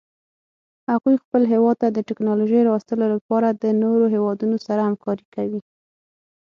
[0.91, 5.59] هغوی خپل هیواد ته د تکنالوژۍ راوستلو لپاره د نورو هیوادونو سره همکاري کوي